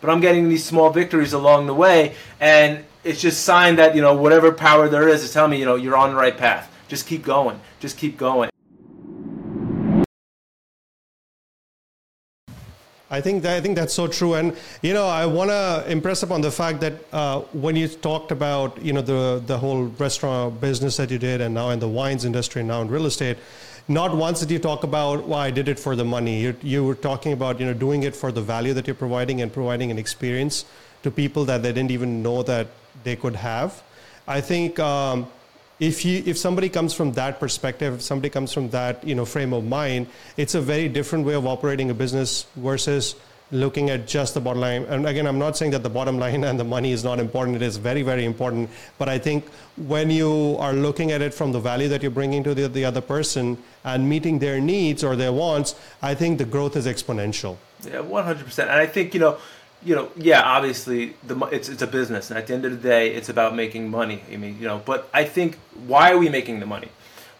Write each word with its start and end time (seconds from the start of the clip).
but 0.00 0.10
I'm 0.10 0.20
getting 0.20 0.48
these 0.48 0.64
small 0.64 0.90
victories 0.90 1.32
along 1.32 1.66
the 1.66 1.74
way, 1.74 2.14
and 2.38 2.84
it's 3.02 3.20
just 3.20 3.42
sign 3.42 3.76
that 3.76 3.96
you 3.96 4.00
know 4.00 4.14
whatever 4.14 4.52
power 4.52 4.88
there 4.88 5.08
is 5.08 5.24
is 5.24 5.32
telling 5.32 5.50
me 5.50 5.58
you 5.58 5.64
know 5.64 5.74
you're 5.74 5.96
on 5.96 6.10
the 6.10 6.16
right 6.16 6.36
path. 6.36 6.72
Just 6.86 7.06
keep 7.06 7.24
going. 7.24 7.60
Just 7.80 7.98
keep 7.98 8.16
going. 8.16 8.48
I 13.10 13.22
think 13.22 13.42
that, 13.42 13.56
I 13.56 13.60
think 13.60 13.74
that's 13.74 13.94
so 13.94 14.06
true, 14.06 14.34
and 14.34 14.56
you 14.82 14.94
know 14.94 15.06
I 15.06 15.26
want 15.26 15.50
to 15.50 15.84
impress 15.88 16.22
upon 16.22 16.42
the 16.42 16.52
fact 16.52 16.80
that 16.80 16.92
uh, 17.12 17.40
when 17.52 17.74
you 17.74 17.88
talked 17.88 18.30
about 18.30 18.80
you 18.80 18.92
know 18.92 19.02
the 19.02 19.42
the 19.44 19.58
whole 19.58 19.86
restaurant 19.98 20.60
business 20.60 20.96
that 20.98 21.10
you 21.10 21.18
did, 21.18 21.40
and 21.40 21.54
now 21.54 21.70
in 21.70 21.80
the 21.80 21.88
wines 21.88 22.24
industry, 22.24 22.60
and 22.60 22.68
now 22.68 22.82
in 22.82 22.88
real 22.88 23.06
estate, 23.06 23.38
not 23.88 24.14
once 24.14 24.40
did 24.40 24.50
you 24.50 24.58
talk 24.58 24.84
about 24.84 25.26
well 25.26 25.38
I 25.38 25.50
did 25.50 25.68
it 25.68 25.78
for 25.78 25.96
the 25.96 26.04
money. 26.04 26.40
You, 26.40 26.56
you 26.62 26.84
were 26.84 26.94
talking 26.94 27.32
about 27.32 27.58
you 27.58 27.66
know 27.66 27.74
doing 27.74 28.02
it 28.02 28.14
for 28.14 28.30
the 28.30 28.42
value 28.42 28.74
that 28.74 28.86
you're 28.86 28.94
providing 28.94 29.40
and 29.40 29.52
providing 29.52 29.90
an 29.90 29.98
experience 29.98 30.64
to 31.02 31.10
people 31.10 31.44
that 31.46 31.62
they 31.62 31.72
didn't 31.72 31.90
even 31.90 32.22
know 32.22 32.42
that 32.42 32.68
they 33.04 33.16
could 33.16 33.36
have. 33.36 33.82
I 34.26 34.40
think. 34.40 34.78
Um, 34.78 35.28
if 35.80 36.04
you 36.04 36.22
if 36.26 36.36
somebody 36.36 36.68
comes 36.68 36.92
from 36.92 37.12
that 37.12 37.38
perspective 37.38 37.94
if 37.94 38.02
somebody 38.02 38.28
comes 38.28 38.52
from 38.52 38.68
that 38.70 39.06
you 39.06 39.14
know 39.14 39.24
frame 39.24 39.52
of 39.52 39.64
mind 39.64 40.08
it's 40.36 40.56
a 40.56 40.60
very 40.60 40.88
different 40.88 41.24
way 41.24 41.34
of 41.34 41.46
operating 41.46 41.88
a 41.90 41.94
business 41.94 42.46
versus 42.56 43.14
looking 43.50 43.88
at 43.90 44.06
just 44.06 44.34
the 44.34 44.40
bottom 44.40 44.60
line 44.60 44.82
and 44.84 45.06
again 45.06 45.26
i'm 45.26 45.38
not 45.38 45.56
saying 45.56 45.70
that 45.70 45.82
the 45.82 45.88
bottom 45.88 46.18
line 46.18 46.44
and 46.44 46.60
the 46.60 46.64
money 46.64 46.92
is 46.92 47.02
not 47.02 47.18
important 47.18 47.56
it 47.56 47.62
is 47.62 47.78
very 47.78 48.02
very 48.02 48.24
important 48.24 48.68
but 48.98 49.08
i 49.08 49.18
think 49.18 49.48
when 49.76 50.10
you 50.10 50.56
are 50.58 50.74
looking 50.74 51.12
at 51.12 51.22
it 51.22 51.32
from 51.32 51.52
the 51.52 51.60
value 51.60 51.88
that 51.88 52.02
you're 52.02 52.10
bringing 52.10 52.44
to 52.44 52.54
the, 52.54 52.68
the 52.68 52.84
other 52.84 53.00
person 53.00 53.56
and 53.84 54.06
meeting 54.06 54.38
their 54.38 54.60
needs 54.60 55.02
or 55.02 55.16
their 55.16 55.32
wants 55.32 55.74
i 56.02 56.14
think 56.14 56.36
the 56.36 56.44
growth 56.44 56.76
is 56.76 56.86
exponential 56.86 57.56
yeah 57.84 57.92
100% 57.92 58.58
and 58.58 58.70
i 58.70 58.86
think 58.86 59.14
you 59.14 59.20
know 59.20 59.38
you 59.84 59.94
know, 59.94 60.10
yeah, 60.16 60.42
obviously 60.42 61.14
the 61.24 61.38
it's 61.46 61.68
it's 61.68 61.82
a 61.82 61.86
business, 61.86 62.30
and 62.30 62.38
at 62.38 62.46
the 62.46 62.54
end 62.54 62.64
of 62.64 62.72
the 62.72 62.88
day, 62.88 63.14
it's 63.14 63.28
about 63.28 63.54
making 63.54 63.90
money. 63.90 64.22
I 64.32 64.36
mean, 64.36 64.58
you 64.58 64.66
know, 64.66 64.82
but 64.84 65.08
I 65.14 65.24
think 65.24 65.56
why 65.86 66.12
are 66.12 66.18
we 66.18 66.28
making 66.28 66.60
the 66.60 66.66
money? 66.66 66.88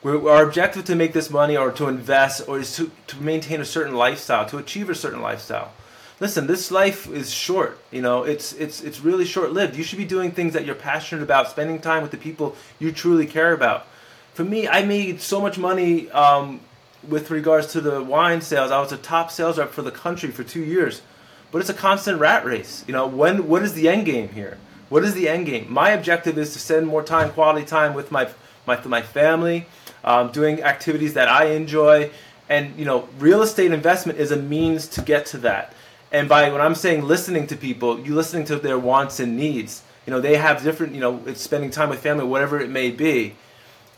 We're, 0.03 0.31
our 0.31 0.45
objective 0.45 0.85
to 0.85 0.95
make 0.95 1.13
this 1.13 1.31
money, 1.31 1.57
or 1.57 1.73
to 1.73 1.89
invest, 1.89 2.49
or 2.49 2.61
is 2.61 2.77
to 2.77 2.93
to 3.09 3.21
maintain 3.21 3.61
a 3.61 3.65
certain 3.65 3.95
lifestyle, 3.95 4.47
to 4.47 4.59
achieve 4.59 4.89
a 4.89 4.95
certain 4.95 5.21
lifestyle. 5.21 5.73
Listen, 6.21 6.47
this 6.47 6.71
life 6.71 7.09
is 7.09 7.33
short. 7.33 7.79
You 7.91 8.03
know, 8.03 8.25
it's 8.25 8.53
it's 8.55 8.83
it's 8.83 9.01
really 9.01 9.25
short 9.25 9.53
lived. 9.53 9.77
You 9.77 9.85
should 9.85 9.99
be 9.99 10.05
doing 10.05 10.33
things 10.33 10.53
that 10.55 10.65
you're 10.65 10.75
passionate 10.75 11.23
about, 11.23 11.49
spending 11.49 11.81
time 11.81 12.03
with 12.03 12.11
the 12.11 12.17
people 12.17 12.57
you 12.79 12.91
truly 12.91 13.27
care 13.27 13.53
about. 13.53 13.87
For 14.35 14.45
me, 14.45 14.67
I 14.67 14.85
made 14.85 15.21
so 15.21 15.41
much 15.41 15.59
money 15.59 16.11
um, 16.11 16.61
with 17.09 17.31
regards 17.31 17.69
to 17.73 17.81
the 17.81 18.03
wine 18.03 18.41
sales. 18.41 18.71
I 18.71 18.81
was 18.81 18.93
a 18.93 18.97
top 18.97 19.31
sales 19.31 19.59
rep 19.59 19.71
for 19.71 19.83
the 19.83 19.91
country 19.91 20.31
for 20.31 20.43
two 20.43 20.65
years 20.65 21.03
but 21.51 21.61
it's 21.61 21.71
a 21.71 21.75
constant 21.75 22.21
rat 22.21 22.45
race. 22.45 22.85
You 22.87 22.93
know, 22.93 23.07
when 23.07 23.49
what 23.49 23.63
is 23.63 23.75
the 23.75 23.89
end 23.89 24.07
game 24.07 24.29
here? 24.31 24.59
What 24.89 25.05
is 25.05 25.15
the 25.15 25.29
end 25.29 25.47
game? 25.47 25.71
My 25.71 25.91
objective 25.91 26.39
is 26.39 26.53
to 26.55 26.59
spend 26.59 26.87
more 26.87 27.03
time, 27.03 27.31
quality 27.31 27.67
time 27.67 27.95
with 27.95 28.11
my 28.11 28.29
my 28.67 28.83
my 28.85 29.03
family, 29.03 29.67
um, 30.05 30.31
doing 30.31 30.63
activities 30.63 31.15
that 31.15 31.29
I 31.29 31.47
enjoy, 31.47 32.11
and 32.49 32.79
you 32.79 32.85
know, 32.85 33.09
real 33.19 33.43
estate 33.43 33.73
investment 33.73 34.19
is 34.19 34.31
a 34.31 34.37
means 34.37 34.87
to 34.89 35.03
get 35.03 35.27
to 35.27 35.39
that. 35.39 35.73
And 36.11 36.29
by 36.29 36.51
when 36.51 36.61
I'm 36.61 36.75
saying 36.75 37.05
listening 37.05 37.47
to 37.49 37.57
people, 37.57 38.01
you 38.01 38.15
listening 38.15 38.47
to 38.47 38.57
their 38.57 38.79
wants 38.79 39.21
and 39.21 39.37
needs. 39.37 39.83
You 40.07 40.13
know, 40.13 40.21
they 40.21 40.37
have 40.37 40.63
different. 40.63 40.95
You 40.95 41.01
know, 41.01 41.23
it's 41.27 41.43
spending 41.43 41.71
time 41.71 41.91
with 41.91 42.01
family, 42.01 42.25
whatever 42.25 42.61
it 42.61 42.71
may 42.71 42.91
be 42.91 43.35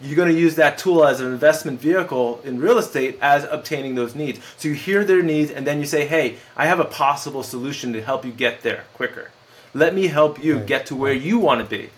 you're 0.00 0.16
going 0.16 0.33
to 0.33 0.38
use 0.38 0.55
that 0.55 0.78
tool 0.78 1.05
as 1.05 1.20
an 1.20 1.27
investment 1.27 1.81
vehicle 1.81 2.41
in 2.42 2.58
real 2.58 2.78
estate 2.78 3.19
as 3.20 3.44
obtaining 3.44 3.94
those 3.94 4.14
needs. 4.14 4.41
So 4.56 4.69
you 4.69 4.75
hear 4.75 5.05
their 5.05 5.22
needs 5.22 5.50
and 5.50 5.66
then 5.66 5.78
you 5.78 5.86
say, 5.86 6.06
hey, 6.06 6.36
I 6.56 6.66
have 6.66 6.81
a 6.81 6.84
possible 6.84 7.42
solution 7.42 7.92
to 7.92 8.03
help 8.03 8.25
you 8.25 8.33
get 8.33 8.62
there 8.62 8.84
quicker. 8.94 9.31
Let 9.75 9.94
me 9.94 10.06
help 10.06 10.42
you 10.42 10.61
get 10.61 10.86
to 10.86 10.97
where 10.97 11.12
you 11.12 11.38
want 11.38 11.61
to 11.61 11.66
be. 11.66 11.91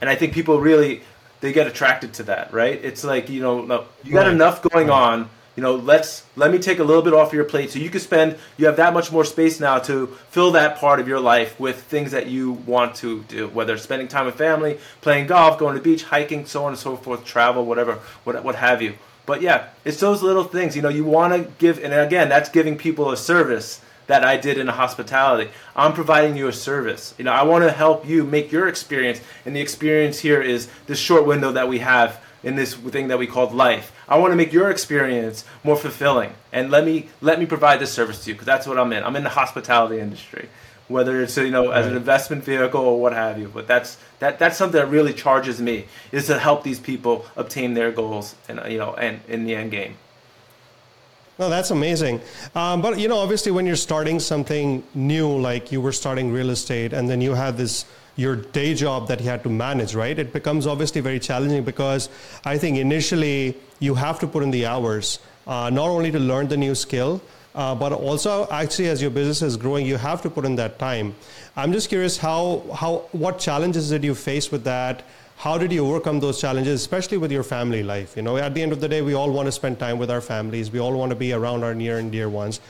And 0.00 0.10
I 0.10 0.16
think 0.16 0.34
people 0.34 0.60
really 0.60 1.02
they 1.40 1.52
get 1.52 1.66
attracted 1.66 2.14
to 2.14 2.22
that, 2.24 2.52
right? 2.52 2.82
It's 2.82 3.04
like, 3.04 3.28
you 3.28 3.42
know, 3.42 3.86
you 4.02 4.12
got 4.12 4.26
enough 4.26 4.62
going 4.62 4.90
on 4.90 5.28
you 5.56 5.62
know 5.62 5.74
let's 5.74 6.24
let 6.36 6.50
me 6.50 6.58
take 6.58 6.78
a 6.78 6.84
little 6.84 7.02
bit 7.02 7.12
off 7.12 7.32
your 7.32 7.44
plate 7.44 7.70
so 7.70 7.78
you 7.78 7.90
can 7.90 8.00
spend 8.00 8.36
you 8.56 8.66
have 8.66 8.76
that 8.76 8.92
much 8.92 9.10
more 9.10 9.24
space 9.24 9.58
now 9.58 9.78
to 9.78 10.06
fill 10.28 10.52
that 10.52 10.76
part 10.78 11.00
of 11.00 11.08
your 11.08 11.18
life 11.18 11.58
with 11.58 11.82
things 11.82 12.12
that 12.12 12.26
you 12.26 12.52
want 12.52 12.94
to 12.94 13.22
do 13.24 13.48
whether 13.48 13.76
spending 13.76 14.06
time 14.06 14.26
with 14.26 14.36
family 14.36 14.78
playing 15.00 15.26
golf 15.26 15.58
going 15.58 15.74
to 15.74 15.80
the 15.80 15.84
beach 15.84 16.04
hiking 16.04 16.46
so 16.46 16.64
on 16.64 16.72
and 16.72 16.78
so 16.78 16.96
forth 16.96 17.24
travel 17.24 17.64
whatever 17.64 17.94
what, 18.24 18.42
what 18.44 18.54
have 18.54 18.80
you 18.82 18.94
but 19.24 19.40
yeah 19.40 19.68
it's 19.84 19.98
those 19.98 20.22
little 20.22 20.44
things 20.44 20.76
you 20.76 20.82
know 20.82 20.88
you 20.88 21.04
want 21.04 21.32
to 21.32 21.50
give 21.58 21.82
and 21.82 21.92
again 21.92 22.28
that's 22.28 22.50
giving 22.50 22.76
people 22.76 23.10
a 23.10 23.16
service 23.16 23.80
that 24.06 24.24
I 24.24 24.36
did 24.36 24.58
in 24.58 24.68
hospitality. 24.68 25.50
I'm 25.74 25.92
providing 25.92 26.36
you 26.36 26.48
a 26.48 26.52
service. 26.52 27.14
You 27.18 27.24
know, 27.24 27.32
I 27.32 27.42
want 27.42 27.64
to 27.64 27.72
help 27.72 28.06
you 28.06 28.24
make 28.24 28.52
your 28.52 28.68
experience, 28.68 29.20
and 29.44 29.54
the 29.54 29.60
experience 29.60 30.20
here 30.20 30.40
is 30.40 30.68
this 30.86 30.98
short 30.98 31.26
window 31.26 31.52
that 31.52 31.68
we 31.68 31.80
have 31.80 32.20
in 32.42 32.54
this 32.54 32.74
thing 32.74 33.08
that 33.08 33.18
we 33.18 33.26
called 33.26 33.52
life. 33.52 33.92
I 34.08 34.18
want 34.18 34.32
to 34.32 34.36
make 34.36 34.52
your 34.52 34.70
experience 34.70 35.44
more 35.64 35.76
fulfilling, 35.76 36.32
and 36.52 36.70
let 36.70 36.84
me 36.84 37.08
let 37.20 37.38
me 37.38 37.46
provide 37.46 37.80
this 37.80 37.92
service 37.92 38.22
to 38.24 38.30
you 38.30 38.34
because 38.34 38.46
that's 38.46 38.66
what 38.66 38.78
I'm 38.78 38.92
in. 38.92 39.02
I'm 39.02 39.16
in 39.16 39.24
the 39.24 39.30
hospitality 39.30 39.98
industry, 39.98 40.48
whether 40.88 41.20
it's 41.20 41.36
you 41.36 41.50
know 41.50 41.70
as 41.70 41.86
an 41.86 41.96
investment 41.96 42.44
vehicle 42.44 42.80
or 42.80 43.00
what 43.00 43.12
have 43.12 43.38
you. 43.38 43.50
But 43.52 43.66
that's 43.66 43.98
that 44.20 44.38
that's 44.38 44.56
something 44.56 44.80
that 44.80 44.88
really 44.88 45.12
charges 45.12 45.60
me 45.60 45.86
is 46.12 46.26
to 46.26 46.38
help 46.38 46.62
these 46.62 46.78
people 46.78 47.26
obtain 47.36 47.74
their 47.74 47.90
goals 47.90 48.36
and 48.48 48.60
you 48.70 48.78
know 48.78 48.94
and 48.94 49.20
in 49.26 49.44
the 49.44 49.54
end 49.56 49.72
game. 49.72 49.96
No, 51.38 51.50
that's 51.50 51.70
amazing. 51.70 52.22
Um, 52.54 52.80
but 52.80 52.98
you 52.98 53.08
know, 53.08 53.18
obviously, 53.18 53.52
when 53.52 53.66
you're 53.66 53.76
starting 53.76 54.20
something 54.20 54.82
new, 54.94 55.28
like 55.28 55.70
you 55.70 55.80
were 55.80 55.92
starting 55.92 56.32
real 56.32 56.50
estate, 56.50 56.92
and 56.92 57.10
then 57.10 57.20
you 57.20 57.34
had 57.34 57.56
this 57.56 57.84
your 58.16 58.36
day 58.36 58.74
job 58.74 59.08
that 59.08 59.20
you 59.20 59.28
had 59.28 59.42
to 59.42 59.50
manage, 59.50 59.94
right? 59.94 60.18
It 60.18 60.32
becomes 60.32 60.66
obviously 60.66 61.00
very 61.00 61.20
challenging 61.20 61.64
because 61.64 62.08
I 62.44 62.58
think 62.58 62.78
initially 62.78 63.56
you 63.78 63.94
have 63.94 64.18
to 64.20 64.26
put 64.26 64.42
in 64.42 64.50
the 64.50 64.66
hours, 64.66 65.18
uh, 65.46 65.70
not 65.70 65.88
only 65.88 66.10
to 66.10 66.18
learn 66.18 66.48
the 66.48 66.56
new 66.56 66.74
skill, 66.74 67.20
uh, 67.54 67.74
but 67.74 67.92
also 67.92 68.48
actually 68.50 68.88
as 68.88 69.00
your 69.00 69.10
business 69.10 69.42
is 69.42 69.56
growing, 69.56 69.86
you 69.86 69.96
have 69.96 70.22
to 70.22 70.30
put 70.30 70.44
in 70.44 70.56
that 70.56 70.78
time. 70.78 71.14
I'm 71.56 71.72
just 71.72 71.88
curious 71.88 72.16
how, 72.16 72.64
how 72.74 73.08
what 73.12 73.38
challenges 73.38 73.90
did 73.90 74.04
you 74.04 74.14
face 74.14 74.50
with 74.50 74.64
that? 74.64 75.02
How 75.38 75.58
did 75.58 75.70
you 75.70 75.86
overcome 75.86 76.20
those 76.20 76.40
challenges, 76.40 76.80
especially 76.80 77.18
with 77.18 77.30
your 77.30 77.42
family 77.42 77.82
life? 77.82 78.16
You 78.16 78.22
know, 78.22 78.38
at 78.38 78.54
the 78.54 78.62
end 78.62 78.72
of 78.72 78.80
the 78.80 78.88
day, 78.88 79.02
we 79.02 79.12
all 79.12 79.30
want 79.30 79.46
to 79.46 79.52
spend 79.52 79.78
time 79.78 79.98
with 79.98 80.10
our 80.10 80.22
families. 80.22 80.70
We 80.70 80.78
all 80.78 80.96
want 80.96 81.10
to 81.10 81.16
be 81.16 81.34
around 81.34 81.62
our 81.62 81.74
near 81.74 81.98
and 81.98 82.10
dear 82.10 82.30
ones. 82.30 82.60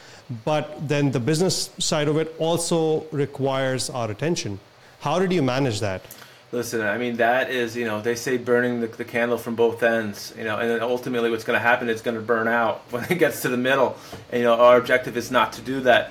But 0.44 0.88
then 0.88 1.12
the 1.12 1.20
business 1.20 1.70
side 1.78 2.08
of 2.08 2.16
it 2.16 2.34
also 2.40 3.04
requires 3.12 3.88
our 3.90 4.10
attention. 4.10 4.58
How 5.06 5.20
did 5.20 5.32
you 5.32 5.40
manage 5.40 5.78
that? 5.82 6.02
Listen, 6.50 6.80
I 6.80 6.98
mean 6.98 7.18
that 7.18 7.48
is 7.48 7.76
you 7.76 7.84
know 7.84 8.00
they 8.00 8.16
say 8.16 8.38
burning 8.38 8.80
the, 8.80 8.88
the 8.88 9.04
candle 9.04 9.38
from 9.38 9.54
both 9.54 9.84
ends, 9.84 10.34
you 10.36 10.42
know, 10.42 10.58
and 10.58 10.68
then 10.68 10.82
ultimately 10.82 11.30
what's 11.30 11.44
going 11.44 11.56
to 11.56 11.62
happen 11.62 11.88
is 11.88 11.92
it's 11.92 12.02
going 12.02 12.16
to 12.16 12.20
burn 12.20 12.48
out 12.48 12.82
when 12.90 13.04
it 13.04 13.20
gets 13.20 13.42
to 13.42 13.48
the 13.48 13.56
middle. 13.56 13.96
And 14.32 14.40
you 14.40 14.46
know 14.48 14.54
our 14.54 14.76
objective 14.76 15.16
is 15.16 15.30
not 15.30 15.52
to 15.52 15.62
do 15.62 15.78
that. 15.82 16.10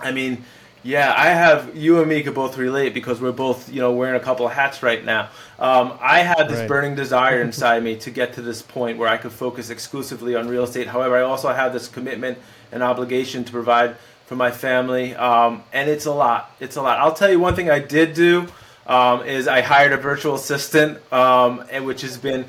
I 0.00 0.12
mean, 0.12 0.44
yeah, 0.82 1.12
I 1.14 1.26
have 1.26 1.76
you 1.76 2.00
and 2.00 2.08
me 2.08 2.22
could 2.22 2.34
both 2.34 2.56
relate 2.56 2.94
because 2.94 3.20
we're 3.20 3.32
both 3.32 3.70
you 3.70 3.82
know 3.82 3.92
wearing 3.92 4.18
a 4.18 4.24
couple 4.24 4.46
of 4.46 4.52
hats 4.54 4.82
right 4.82 5.04
now. 5.04 5.28
Um, 5.58 5.98
I 6.00 6.20
had 6.20 6.48
this 6.48 6.60
right. 6.60 6.68
burning 6.68 6.94
desire 6.94 7.42
inside 7.48 7.82
me 7.82 7.96
to 7.96 8.10
get 8.10 8.32
to 8.32 8.40
this 8.40 8.62
point 8.62 8.96
where 8.96 9.10
I 9.10 9.18
could 9.18 9.32
focus 9.32 9.68
exclusively 9.68 10.34
on 10.34 10.48
real 10.48 10.64
estate. 10.64 10.86
However, 10.86 11.18
I 11.18 11.20
also 11.20 11.52
have 11.52 11.74
this 11.74 11.86
commitment 11.86 12.38
and 12.72 12.82
obligation 12.82 13.44
to 13.44 13.52
provide 13.52 13.96
for 14.30 14.36
my 14.36 14.52
family, 14.52 15.12
um, 15.16 15.64
and 15.72 15.90
it's 15.90 16.06
a 16.06 16.12
lot. 16.12 16.54
It's 16.60 16.76
a 16.76 16.82
lot. 16.82 17.00
I'll 17.00 17.12
tell 17.12 17.28
you 17.28 17.40
one 17.40 17.56
thing 17.56 17.68
I 17.68 17.80
did 17.80 18.14
do 18.14 18.46
um, 18.86 19.24
is 19.24 19.48
I 19.48 19.60
hired 19.60 19.92
a 19.92 19.96
virtual 19.96 20.36
assistant, 20.36 21.00
um, 21.12 21.64
and 21.68 21.84
which 21.84 22.02
has 22.02 22.16
been 22.16 22.44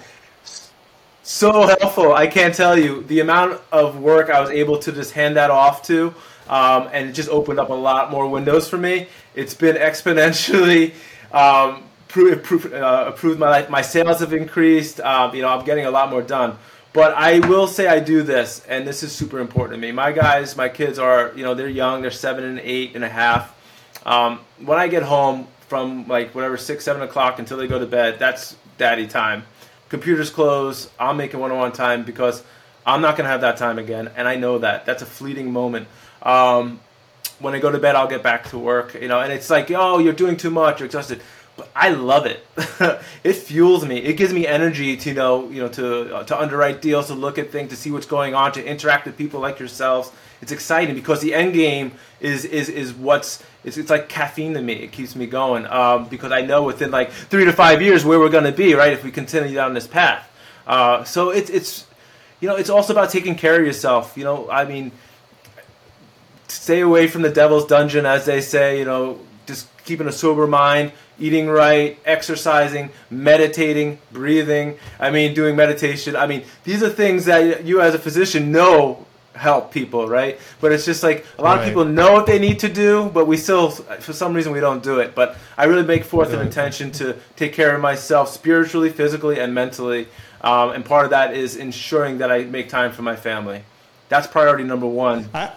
so 1.23 1.65
helpful. 1.65 2.13
I 2.13 2.27
can't 2.27 2.53
tell 2.53 2.77
you 2.77 3.01
the 3.05 3.21
amount 3.21 3.59
of 3.71 3.97
work 3.97 4.29
I 4.29 4.39
was 4.41 4.51
able 4.51 4.77
to 4.77 4.91
just 4.91 5.13
hand 5.13 5.37
that 5.37 5.49
off 5.49 5.81
to, 5.87 6.13
um, 6.47 6.87
and 6.93 7.09
it 7.09 7.13
just 7.13 7.29
opened 7.29 7.59
up 7.59 7.69
a 7.69 7.73
lot 7.73 8.11
more 8.11 8.27
windows 8.27 8.69
for 8.69 8.77
me. 8.77 9.07
It's 9.33 9.55
been 9.55 9.75
exponentially. 9.75 10.93
Um, 11.31 11.81
improved, 12.15 12.73
uh, 12.73 13.05
improved 13.07 13.39
my 13.39 13.49
life. 13.49 13.71
My 13.71 13.81
sales 13.81 14.19
have 14.19 14.33
increased. 14.33 14.99
Um, 14.99 15.33
you 15.33 15.41
know, 15.41 15.47
I'm 15.47 15.65
getting 15.65 15.85
a 15.87 15.91
lot 15.91 16.11
more 16.11 16.21
done. 16.21 16.59
But 16.93 17.13
I 17.13 17.39
will 17.47 17.67
say 17.67 17.87
I 17.87 17.99
do 17.99 18.21
this, 18.21 18.65
and 18.67 18.85
this 18.85 19.01
is 19.01 19.13
super 19.13 19.39
important 19.39 19.77
to 19.77 19.81
me. 19.81 19.93
My 19.93 20.11
guys, 20.11 20.57
my 20.57 20.67
kids 20.67 20.99
are, 20.99 21.31
you 21.35 21.43
know, 21.43 21.53
they're 21.53 21.69
young. 21.69 22.01
They're 22.01 22.11
seven 22.11 22.43
and 22.43 22.59
eight 22.59 22.95
and 22.95 23.03
a 23.03 23.09
half. 23.09 23.55
Um, 24.05 24.41
when 24.59 24.77
I 24.77 24.87
get 24.89 25.03
home 25.03 25.47
from 25.67 26.07
like 26.07 26.35
whatever 26.35 26.57
six, 26.57 26.83
seven 26.83 27.01
o'clock 27.01 27.39
until 27.39 27.57
they 27.57 27.67
go 27.67 27.79
to 27.79 27.85
bed, 27.85 28.19
that's 28.19 28.57
daddy 28.77 29.07
time. 29.07 29.43
Computers 29.87 30.29
close. 30.29 30.89
I'm 30.99 31.15
making 31.15 31.39
one-on-one 31.39 31.71
time 31.71 32.03
because 32.03 32.43
I'm 32.85 33.01
not 33.01 33.15
gonna 33.15 33.29
have 33.29 33.41
that 33.41 33.55
time 33.55 33.79
again, 33.79 34.11
and 34.17 34.27
I 34.27 34.35
know 34.35 34.57
that. 34.57 34.85
That's 34.85 35.01
a 35.01 35.05
fleeting 35.05 35.51
moment. 35.51 35.87
Um, 36.21 36.81
when 37.39 37.53
I 37.53 37.59
go 37.59 37.71
to 37.71 37.79
bed, 37.79 37.95
I'll 37.95 38.07
get 38.07 38.21
back 38.21 38.49
to 38.49 38.57
work. 38.57 38.95
You 38.95 39.07
know, 39.07 39.21
and 39.21 39.31
it's 39.31 39.49
like, 39.49 39.71
oh, 39.71 39.99
you're 39.99 40.13
doing 40.13 40.35
too 40.35 40.51
much. 40.51 40.79
You're 40.79 40.87
exhausted 40.87 41.21
but 41.57 41.69
I 41.75 41.89
love 41.89 42.25
it. 42.25 42.45
it 43.23 43.33
fuels 43.33 43.85
me. 43.85 43.97
It 43.97 44.13
gives 44.17 44.33
me 44.33 44.47
energy 44.47 44.97
to 44.97 45.09
you 45.09 45.15
know, 45.15 45.49
you 45.49 45.61
know, 45.61 45.69
to 45.69 46.15
uh, 46.15 46.23
to 46.23 46.39
underwrite 46.39 46.81
deals, 46.81 47.07
to 47.07 47.13
look 47.13 47.37
at 47.37 47.51
things, 47.51 47.69
to 47.69 47.75
see 47.75 47.91
what's 47.91 48.05
going 48.05 48.33
on, 48.33 48.51
to 48.53 48.65
interact 48.65 49.05
with 49.05 49.17
people 49.17 49.39
like 49.39 49.59
yourselves. 49.59 50.11
it's 50.41 50.51
exciting 50.51 50.95
because 50.95 51.21
the 51.21 51.33
end 51.33 51.53
game 51.53 51.91
is 52.19 52.45
is 52.45 52.69
is 52.69 52.93
what's 52.93 53.43
it's, 53.63 53.77
it's 53.77 53.89
like 53.89 54.09
caffeine 54.09 54.53
to 54.53 54.61
me. 54.61 54.73
It 54.73 54.91
keeps 54.91 55.15
me 55.15 55.27
going 55.27 55.67
um, 55.67 56.07
because 56.07 56.31
I 56.31 56.41
know 56.41 56.63
within 56.63 56.89
like 56.89 57.11
three 57.11 57.45
to 57.45 57.53
five 57.53 57.81
years 57.81 58.03
where 58.03 58.19
we're 58.19 58.29
going 58.29 58.45
to 58.45 58.51
be, 58.51 58.73
right? 58.73 58.93
If 58.93 59.03
we 59.03 59.11
continue 59.11 59.53
down 59.53 59.73
this 59.73 59.87
path. 59.87 60.27
Uh, 60.65 61.03
so 61.03 61.29
it's 61.29 61.49
it's 61.49 61.85
you 62.39 62.47
know 62.47 62.55
it's 62.55 62.69
also 62.69 62.93
about 62.93 63.09
taking 63.09 63.35
care 63.35 63.59
of 63.59 63.65
yourself. 63.65 64.17
You 64.17 64.23
know, 64.23 64.49
I 64.49 64.65
mean, 64.65 64.91
stay 66.47 66.81
away 66.81 67.07
from 67.07 67.21
the 67.21 67.29
devil's 67.29 67.65
dungeon, 67.65 68.05
as 68.05 68.25
they 68.25 68.41
say. 68.41 68.79
You 68.79 68.85
know, 68.85 69.19
just 69.45 69.67
keeping 69.85 70.07
a 70.07 70.11
sober 70.11 70.47
mind, 70.47 70.91
eating 71.19 71.47
right, 71.47 71.99
exercising, 72.05 72.89
meditating, 73.09 73.99
breathing. 74.11 74.77
I 74.99 75.11
mean, 75.11 75.33
doing 75.33 75.55
meditation. 75.55 76.15
I 76.15 76.27
mean, 76.27 76.43
these 76.63 76.83
are 76.83 76.89
things 76.89 77.25
that 77.25 77.63
you 77.65 77.81
as 77.81 77.93
a 77.93 77.99
physician 77.99 78.51
know 78.51 79.05
help 79.35 79.71
people, 79.71 80.07
right? 80.07 80.39
But 80.59 80.71
it's 80.71 80.85
just 80.85 81.03
like 81.03 81.25
a 81.37 81.41
lot 81.41 81.57
right. 81.57 81.61
of 81.61 81.67
people 81.67 81.85
know 81.85 82.13
what 82.13 82.25
they 82.25 82.39
need 82.39 82.59
to 82.59 82.69
do, 82.69 83.09
but 83.13 83.25
we 83.25 83.37
still, 83.37 83.69
for 83.69 84.13
some 84.13 84.33
reason, 84.33 84.51
we 84.51 84.59
don't 84.59 84.83
do 84.83 84.99
it. 84.99 85.15
But 85.15 85.37
I 85.57 85.65
really 85.65 85.83
make 85.83 86.03
forth 86.03 86.33
an 86.33 86.41
intention 86.41 86.91
to 86.93 87.17
take 87.35 87.53
care 87.53 87.75
of 87.75 87.81
myself 87.81 88.29
spiritually, 88.29 88.89
physically, 88.89 89.39
and 89.39 89.53
mentally. 89.53 90.07
Um, 90.41 90.71
and 90.71 90.83
part 90.83 91.05
of 91.05 91.11
that 91.11 91.33
is 91.35 91.55
ensuring 91.55 92.17
that 92.19 92.31
I 92.31 92.43
make 92.43 92.69
time 92.69 92.91
for 92.91 93.03
my 93.03 93.15
family. 93.15 93.63
That's 94.09 94.27
priority 94.27 94.63
number 94.63 94.87
one. 94.87 95.29
I, 95.33 95.51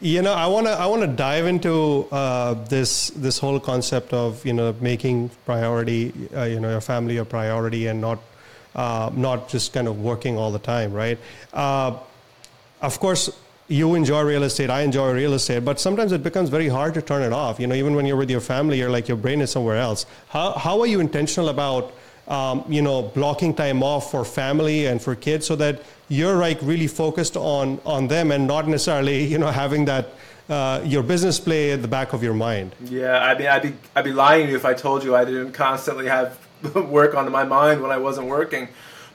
you 0.00 0.22
know, 0.22 0.32
I 0.32 0.46
want 0.46 0.66
to 0.66 0.72
I 0.72 0.86
want 0.86 1.02
to 1.02 1.08
dive 1.08 1.46
into 1.46 2.06
uh, 2.12 2.54
this 2.54 3.10
this 3.10 3.38
whole 3.38 3.58
concept 3.58 4.12
of 4.12 4.44
you 4.46 4.52
know 4.52 4.74
making 4.80 5.30
priority, 5.44 6.12
uh, 6.34 6.44
you 6.44 6.60
know, 6.60 6.70
your 6.70 6.80
family 6.80 7.16
a 7.16 7.24
priority, 7.24 7.86
and 7.88 8.00
not 8.00 8.18
uh, 8.74 9.10
not 9.14 9.48
just 9.48 9.72
kind 9.72 9.88
of 9.88 10.00
working 10.00 10.36
all 10.36 10.52
the 10.52 10.58
time, 10.58 10.92
right? 10.92 11.18
Uh, 11.52 11.98
of 12.80 13.00
course, 13.00 13.30
you 13.66 13.94
enjoy 13.94 14.22
real 14.22 14.44
estate, 14.44 14.70
I 14.70 14.82
enjoy 14.82 15.12
real 15.12 15.34
estate, 15.34 15.64
but 15.64 15.80
sometimes 15.80 16.12
it 16.12 16.22
becomes 16.22 16.48
very 16.48 16.68
hard 16.68 16.94
to 16.94 17.02
turn 17.02 17.22
it 17.22 17.32
off. 17.32 17.58
You 17.58 17.66
know, 17.66 17.74
even 17.74 17.94
when 17.96 18.06
you're 18.06 18.16
with 18.16 18.30
your 18.30 18.40
family, 18.40 18.78
you're 18.78 18.90
like 18.90 19.08
your 19.08 19.16
brain 19.16 19.40
is 19.40 19.50
somewhere 19.50 19.76
else. 19.76 20.06
How 20.28 20.52
how 20.52 20.80
are 20.80 20.86
you 20.86 21.00
intentional 21.00 21.48
about 21.48 21.92
um, 22.28 22.64
you 22.68 22.82
know 22.82 23.02
blocking 23.02 23.54
time 23.54 23.82
off 23.82 24.10
for 24.10 24.24
family 24.24 24.86
and 24.86 25.02
for 25.02 25.14
kids 25.14 25.46
so 25.46 25.56
that 25.56 25.82
you're 26.08 26.36
like 26.36 26.58
really 26.62 26.86
focused 26.86 27.36
on 27.36 27.80
on 27.84 28.08
them 28.08 28.30
and 28.30 28.46
not 28.46 28.68
necessarily 28.68 29.24
you 29.32 29.38
know 29.38 29.50
having 29.50 29.84
that 29.86 30.10
uh, 30.48 30.80
your 30.84 31.02
business 31.02 31.38
play 31.38 31.72
at 31.72 31.82
the 31.82 31.88
back 31.88 32.14
of 32.14 32.22
your 32.22 32.32
mind. 32.32 32.74
Yeah, 32.84 33.18
I 33.18 33.36
mean, 33.36 33.48
I'd 33.48 33.62
be 33.62 33.74
I'd 33.94 34.04
be 34.04 34.12
lying 34.12 34.46
to 34.46 34.52
you 34.52 34.56
if 34.56 34.64
I 34.64 34.74
told 34.74 35.04
you 35.04 35.14
I 35.14 35.24
didn't 35.24 35.52
constantly 35.52 36.06
have 36.06 36.38
work 36.74 37.14
on 37.14 37.30
my 37.30 37.44
mind 37.44 37.82
when 37.82 37.90
I 37.90 37.98
wasn't 37.98 38.28
working. 38.28 38.68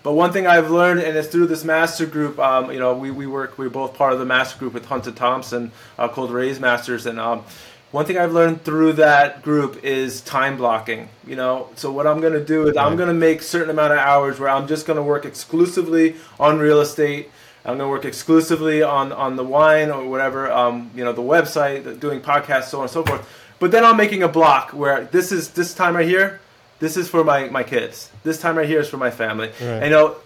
But 0.03 0.13
one 0.13 0.33
thing 0.33 0.45
I've 0.45 0.69
learned, 0.69 0.99
and 0.99 1.17
it's 1.17 1.29
through 1.29 1.47
this 1.47 1.63
master 1.63 2.05
group, 2.05 2.37
um, 2.37 2.69
you 2.69 2.79
know, 2.79 2.93
we, 2.93 3.09
we 3.09 3.25
work, 3.25 3.57
we're 3.57 3.69
both 3.69 3.93
part 3.93 4.11
of 4.11 4.19
the 4.19 4.25
master 4.25 4.59
group 4.59 4.73
with 4.73 4.85
Hunter 4.85 5.11
Thompson 5.11 5.71
uh, 5.97 6.09
called 6.09 6.29
Raise 6.29 6.59
Masters. 6.59 7.05
And 7.05 7.17
um, 7.21 7.45
one 7.93 8.05
thing 8.05 8.17
I've 8.17 8.33
learned 8.33 8.63
through 8.63 8.93
that 8.93 9.41
group 9.41 9.83
is 9.83 10.19
time 10.21 10.57
blocking. 10.57 11.07
You 11.25 11.37
know, 11.37 11.69
so 11.75 11.91
what 11.91 12.05
I'm 12.05 12.19
going 12.19 12.33
to 12.33 12.43
do 12.43 12.67
is 12.67 12.75
I'm 12.75 12.97
going 12.97 13.07
to 13.07 13.13
make 13.13 13.41
certain 13.41 13.69
amount 13.69 13.93
of 13.93 13.99
hours 13.99 14.39
where 14.39 14.49
I'm 14.49 14.67
just 14.67 14.85
going 14.85 14.97
to 14.97 15.03
work 15.03 15.25
exclusively 15.25 16.15
on 16.39 16.59
real 16.59 16.81
estate. 16.81 17.31
I'm 17.63 17.77
going 17.77 17.87
to 17.87 17.89
work 17.89 18.03
exclusively 18.03 18.83
on, 18.83 19.13
on 19.13 19.37
the 19.37 19.43
wine 19.43 19.89
or 19.89 20.09
whatever, 20.09 20.51
um, 20.51 20.91
you 20.93 21.05
know, 21.05 21.13
the 21.13 21.21
website, 21.21 21.99
doing 22.01 22.19
podcasts, 22.19 22.65
so 22.65 22.79
on 22.79 22.83
and 22.83 22.91
so 22.91 23.03
forth. 23.03 23.29
But 23.59 23.71
then 23.71 23.85
I'm 23.85 23.95
making 23.95 24.23
a 24.23 24.27
block 24.27 24.71
where 24.71 25.05
this 25.05 25.31
is 25.31 25.51
this 25.51 25.73
time 25.73 25.95
right 25.95 26.05
here 26.05 26.41
this 26.83 26.97
is 26.97 27.07
for 27.07 27.23
my, 27.23 27.47
my 27.47 27.63
kids. 27.63 28.11
This 28.23 28.41
time 28.41 28.57
right 28.57 28.67
here 28.67 28.81
is 28.81 28.89
for 28.89 28.97
my 28.97 29.09
family. 29.09 29.47
Right. 29.47 29.61
And, 29.61 29.85
you 29.85 29.91
know, 29.91 30.17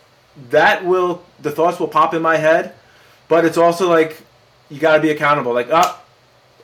that 0.49 0.83
will, 0.83 1.23
the 1.39 1.51
thoughts 1.51 1.79
will 1.79 1.87
pop 1.87 2.15
in 2.15 2.21
my 2.23 2.37
head, 2.37 2.73
but 3.27 3.45
it's 3.45 3.57
also 3.57 3.87
like, 3.87 4.23
you 4.69 4.79
got 4.79 4.95
to 4.95 5.01
be 5.01 5.11
accountable. 5.11 5.53
Like, 5.53 5.71
ah, 5.71 6.01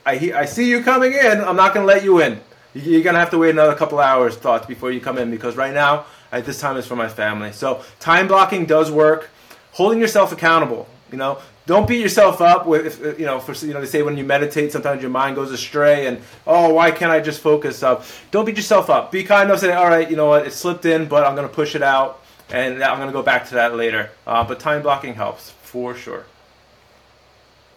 I, 0.06 0.34
I 0.36 0.46
see 0.46 0.70
you 0.70 0.84
coming 0.84 1.14
in. 1.14 1.42
I'm 1.42 1.56
not 1.56 1.74
going 1.74 1.88
to 1.88 1.94
let 1.94 2.04
you 2.04 2.22
in. 2.22 2.40
You're 2.74 3.04
going 3.04 3.14
to 3.14 3.20
have 3.20 3.30
to 3.32 3.38
wait 3.38 3.52
another 3.52 3.76
couple 3.76 4.00
hours, 4.00 4.36
thoughts, 4.36 4.66
before 4.66 4.92
you 4.92 5.00
come 5.00 5.18
in 5.18 5.30
because 5.30 5.56
right 5.56 5.74
now, 5.74 6.06
at 6.32 6.46
this 6.46 6.60
time 6.60 6.78
is 6.78 6.88
for 6.88 6.96
my 6.96 7.08
family. 7.08 7.52
So 7.52 7.84
time 8.00 8.28
blocking 8.28 8.66
does 8.66 8.92
work. 8.92 9.30
Holding 9.74 10.00
yourself 10.00 10.32
accountable. 10.32 10.88
You 11.12 11.18
know, 11.18 11.40
don't 11.66 11.88
beat 11.88 12.02
yourself 12.02 12.42
up 12.42 12.66
with 12.66 13.20
you 13.20 13.26
know 13.26 13.40
for 13.40 13.54
you 13.66 13.74
know 13.74 13.80
they 13.80 13.88
say 13.88 14.02
when 14.02 14.18
you 14.18 14.24
meditate 14.24 14.72
sometimes 14.72 15.02
your 15.02 15.12
mind 15.12 15.36
goes 15.36 15.52
astray 15.52 16.08
and 16.08 16.22
oh 16.46 16.74
why 16.74 16.92
can't 16.92 17.12
I 17.12 17.20
just 17.20 17.40
focus 17.40 17.84
up 17.84 18.06
don't 18.32 18.46
beat 18.46 18.58
yourself 18.58 18.90
up 18.90 19.12
be 19.12 19.24
kind 19.24 19.50
enough 19.50 19.62
to 19.62 19.68
say 19.68 19.74
all 19.74 19.88
right 19.88 20.10
you 20.10 20.16
know 20.16 20.28
what 20.28 20.46
it 20.46 20.52
slipped 20.52 20.86
in 20.86 21.08
but 21.08 21.26
I'm 21.26 21.36
gonna 21.36 21.48
push 21.48 21.76
it 21.76 21.82
out 21.82 22.22
and 22.50 22.84
I'm 22.84 23.00
gonna 23.00 23.12
go 23.12 23.24
back 23.24 23.48
to 23.50 23.56
that 23.56 23.76
later 23.76 24.10
uh, 24.28 24.44
but 24.44 24.60
time 24.60 24.82
blocking 24.82 25.14
helps 25.14 25.52
for 25.52 25.96
sure 25.96 26.26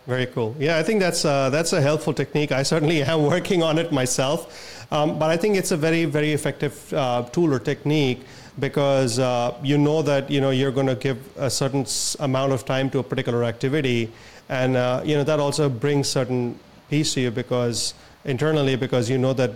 very 0.06 0.26
cool. 0.26 0.54
Yeah, 0.58 0.78
I 0.78 0.82
think 0.82 1.00
that's 1.00 1.24
uh, 1.24 1.50
that's 1.50 1.72
a 1.72 1.80
helpful 1.80 2.14
technique. 2.14 2.52
I 2.52 2.62
certainly 2.62 3.02
am 3.14 3.24
working 3.24 3.62
on 3.62 3.78
it 3.78 3.92
myself, 3.92 4.92
um, 4.92 5.18
but 5.18 5.30
I 5.30 5.36
think 5.36 5.56
it's 5.56 5.72
a 5.72 5.76
very 5.76 6.04
very 6.04 6.32
effective 6.32 6.92
uh, 6.92 7.24
tool 7.32 7.52
or 7.52 7.58
technique 7.58 8.22
because 8.58 9.18
uh, 9.18 9.54
you 9.62 9.78
know 9.78 10.02
that 10.02 10.30
you 10.30 10.40
know 10.40 10.50
you're 10.50 10.70
going 10.70 10.86
to 10.86 10.94
give 10.94 11.18
a 11.36 11.50
certain 11.50 11.84
amount 12.20 12.52
of 12.52 12.64
time 12.64 12.88
to 12.90 13.00
a 13.00 13.02
particular 13.02 13.44
activity, 13.44 14.12
and 14.48 14.76
uh, 14.76 15.02
you 15.04 15.16
know 15.16 15.24
that 15.24 15.40
also 15.40 15.68
brings 15.68 16.08
certain 16.08 16.58
peace 16.88 17.14
to 17.14 17.20
you 17.20 17.30
because 17.30 17.94
internally 18.24 18.76
because 18.76 19.10
you 19.10 19.18
know 19.18 19.32
that 19.32 19.50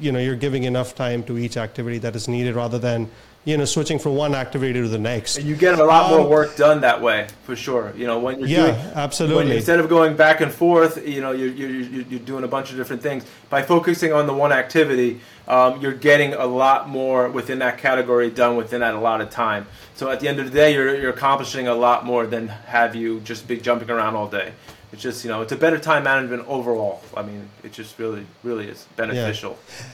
you 0.00 0.12
know 0.12 0.18
you're 0.18 0.36
giving 0.36 0.64
enough 0.64 0.94
time 0.94 1.22
to 1.22 1.38
each 1.38 1.56
activity 1.56 1.98
that 1.98 2.14
is 2.14 2.28
needed 2.28 2.54
rather 2.54 2.78
than 2.78 3.08
you 3.44 3.56
know 3.56 3.64
switching 3.64 3.98
from 3.98 4.16
one 4.16 4.34
activity 4.34 4.72
to 4.72 4.88
the 4.88 4.98
next. 4.98 5.42
You 5.42 5.56
get 5.56 5.78
a 5.78 5.84
lot 5.84 6.10
um, 6.10 6.18
more 6.18 6.28
work 6.28 6.56
done 6.56 6.80
that 6.80 7.00
way 7.00 7.28
for 7.42 7.54
sure. 7.54 7.92
You 7.96 8.06
know 8.06 8.18
when 8.18 8.40
you're 8.40 8.48
yeah, 8.48 8.66
doing, 8.66 8.76
absolutely. 8.94 9.56
Instead 9.56 9.80
of 9.80 9.88
going 9.88 10.16
back 10.16 10.40
and 10.40 10.52
forth, 10.52 11.06
you 11.06 11.20
know 11.20 11.32
you're, 11.32 11.48
you're, 11.48 12.02
you're 12.02 12.20
doing 12.20 12.44
a 12.44 12.48
bunch 12.48 12.70
of 12.70 12.76
different 12.76 13.02
things 13.02 13.24
by 13.50 13.62
focusing 13.62 14.12
on 14.12 14.26
the 14.26 14.34
one 14.34 14.52
activity. 14.52 15.20
Um, 15.46 15.80
you're 15.80 15.92
getting 15.92 16.32
a 16.32 16.46
lot 16.46 16.88
more 16.88 17.28
within 17.28 17.58
that 17.58 17.76
category 17.76 18.30
done 18.30 18.56
within 18.56 18.80
that 18.80 18.94
allotted 18.94 19.30
time. 19.30 19.66
So 19.94 20.10
at 20.10 20.20
the 20.20 20.28
end 20.28 20.40
of 20.40 20.46
the 20.46 20.50
day, 20.50 20.72
you're, 20.72 20.98
you're 20.98 21.10
accomplishing 21.10 21.68
a 21.68 21.74
lot 21.74 22.06
more 22.06 22.26
than 22.26 22.48
have 22.48 22.94
you 22.94 23.20
just 23.20 23.46
be 23.46 23.58
jumping 23.58 23.90
around 23.90 24.16
all 24.16 24.26
day. 24.26 24.52
It's 24.92 25.02
just 25.02 25.24
you 25.24 25.30
know 25.30 25.42
it's 25.42 25.52
a 25.52 25.56
better 25.56 25.78
time 25.78 26.04
management 26.04 26.46
overall. 26.48 27.02
I 27.14 27.22
mean, 27.22 27.50
it 27.62 27.72
just 27.72 27.98
really 27.98 28.26
really 28.42 28.68
is 28.68 28.86
beneficial. 28.96 29.58
Yeah. 29.80 29.84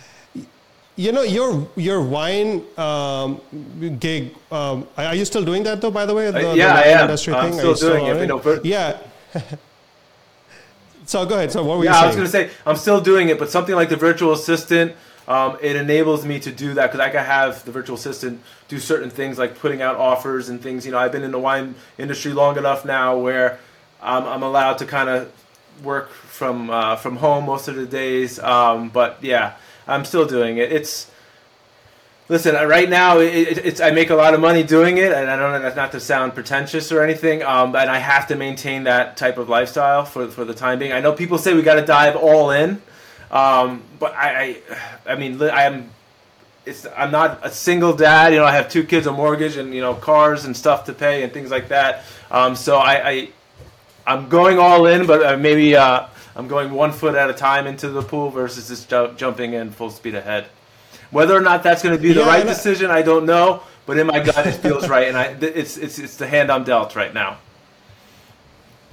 You 0.97 1.13
know 1.13 1.23
your 1.23 1.69
your 1.77 2.03
wine 2.03 2.63
um, 2.77 3.41
gig. 3.99 4.35
Um, 4.51 4.87
are 4.97 5.15
you 5.15 5.25
still 5.25 5.45
doing 5.45 5.63
that 5.63 5.81
though? 5.81 5.91
By 5.91 6.05
the 6.05 6.15
way, 6.15 6.31
the, 6.31 6.51
uh, 6.51 6.55
yeah, 6.55 6.75
the 6.75 6.79
I 6.79 6.83
am. 6.89 7.01
Industry 7.03 7.35
I'm 7.35 7.53
thing? 7.53 7.59
still 7.59 7.75
doing 7.75 8.07
it. 8.07 8.21
You 8.21 8.27
know, 8.27 8.39
for, 8.39 8.61
yeah. 8.65 8.99
so 11.07 11.25
go 11.25 11.37
ahead. 11.37 11.53
So 11.53 11.65
what 11.65 11.79
were 11.79 11.85
yeah, 11.85 11.93
you? 11.93 11.97
Yeah, 11.97 12.03
I 12.03 12.07
was 12.07 12.17
going 12.17 12.27
to 12.27 12.33
say 12.33 12.51
I'm 12.67 12.77
still 12.77 13.01
doing 13.01 13.29
it, 13.29 13.39
but 13.39 13.51
something 13.51 13.75
like 13.75 13.89
the 13.89 13.97
virtual 13.97 14.33
assistant, 14.33 14.93
um, 15.29 15.57
it 15.62 15.76
enables 15.76 16.26
me 16.26 16.41
to 16.41 16.50
do 16.50 16.75
that 16.75 16.88
because 16.88 17.00
I 17.00 17.09
can 17.09 17.25
have 17.25 17.64
the 17.64 17.73
virtual 17.73 17.97
assistant 17.97 18.43
do 18.69 18.79
certain 18.79 19.11
things 19.11 19.38
like 19.38 19.59
putting 19.59 19.81
out 19.81 19.97
offers 19.97 20.49
and 20.49 20.61
things. 20.61 20.85
You 20.85 20.93
know, 20.93 20.99
I've 20.99 21.12
been 21.12 21.23
in 21.23 21.31
the 21.31 21.38
wine 21.38 21.76
industry 21.99 22.33
long 22.33 22.59
enough 22.59 22.85
now 22.85 23.17
where 23.17 23.59
I'm, 24.03 24.25
I'm 24.25 24.43
allowed 24.43 24.79
to 24.79 24.87
kind 24.87 25.09
of 25.09 25.33
work 25.85 26.11
from 26.11 26.69
uh, 26.69 26.97
from 26.97 27.17
home 27.17 27.47
most 27.47 27.69
of 27.69 27.76
the 27.76 27.87
days. 27.87 28.41
Um, 28.41 28.91
but 28.91 29.23
yeah. 29.23 29.55
I'm 29.87 30.05
still 30.05 30.27
doing 30.27 30.59
it. 30.59 30.73
It's 30.73 31.11
listen 32.31 32.55
right 32.55 32.89
now. 32.89 33.19
It, 33.19 33.59
it's 33.59 33.81
I 33.81 33.91
make 33.91 34.09
a 34.09 34.15
lot 34.15 34.33
of 34.33 34.41
money 34.41 34.63
doing 34.63 34.97
it, 34.97 35.13
and 35.13 35.29
I 35.29 35.37
don't 35.37 35.61
that's 35.61 35.77
not 35.77 35.93
to 35.93 36.01
sound 36.01 36.35
pretentious 36.35 36.91
or 36.93 37.03
anything. 37.03 37.43
Um, 37.43 37.75
and 37.77 37.91
I 37.91 37.99
have 37.99 38.29
to 38.29 38.37
maintain 38.37 38.85
that 38.85 39.17
type 39.19 39.37
of 39.37 39.49
lifestyle 39.51 40.07
for 40.07 40.29
for 40.29 40.45
the 40.47 40.55
time 40.55 40.79
being. 40.79 40.93
I 40.93 41.01
know 41.01 41.13
people 41.13 41.37
say 41.37 41.53
we 41.53 41.63
got 41.63 41.75
to 41.75 41.85
dive 41.85 42.17
all 42.17 42.53
in, 42.53 42.81
um, 43.31 43.83
but 43.99 44.15
I, 44.15 44.63
I, 45.07 45.13
I 45.13 45.17
mean, 45.17 45.43
I 45.43 45.65
am. 45.65 45.91
It's, 46.67 46.87
I'm 46.97 47.11
not 47.11 47.41
a 47.43 47.51
single 47.51 47.95
dad. 47.95 48.33
You 48.33 48.39
know, 48.39 48.45
I 48.45 48.53
have 48.53 48.69
two 48.71 48.85
kids, 48.85 49.07
a 49.07 49.13
mortgage, 49.13 49.57
and 49.57 49.75
you 49.75 49.81
know, 49.81 49.95
cars 49.95 50.45
and 50.45 50.57
stuff 50.57 50.85
to 50.85 50.93
pay 50.93 51.23
and 51.23 51.33
things 51.33 51.51
like 51.51 51.69
that. 51.69 52.05
Um, 52.31 52.55
so 52.55 52.77
I, 52.77 53.11
I, 53.11 53.29
I'm 54.07 54.29
going 54.29 54.59
all 54.59 54.87
in, 54.87 55.07
but 55.07 55.23
uh, 55.23 55.37
maybe. 55.37 55.77
Uh, 55.77 56.07
I'm 56.37 56.49
going 56.49 56.71
one 56.71 56.93
foot 56.93 57.15
at 57.15 57.31
a 57.31 57.35
time 57.35 57.67
into 57.67 57.89
the 57.89 58.03
pool 58.03 58.31
versus 58.31 58.69
just 58.69 58.89
ju- 58.89 59.13
jumping 59.17 59.55
in 59.55 59.71
full 59.71 59.91
speed 59.91 60.15
ahead. 60.15 60.47
Whether 61.11 61.37
or 61.37 61.41
not 61.41 61.63
that's 61.63 61.83
going 61.83 61.97
to 61.97 62.03
be 62.03 62.13
the 62.13 62.21
yeah, 62.21 62.27
right 62.27 62.47
decision, 62.47 62.91
I 62.91 63.03
don't 63.03 63.27
know. 63.27 63.63
But 63.87 63.99
in 63.99 64.07
my 64.07 64.21
gut, 64.21 64.47
it 64.47 64.53
feels 64.53 64.89
right, 64.89 65.09
and 65.09 65.17
I, 65.17 65.25
it's 65.41 65.77
it's 65.77 65.99
it's 65.99 66.17
the 66.17 66.27
hand 66.27 66.53
I'm 66.53 66.63
dealt 66.63 66.95
right 66.95 67.13
now. 67.13 67.39